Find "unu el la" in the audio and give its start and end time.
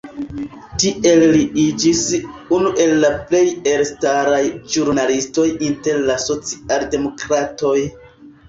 2.57-3.11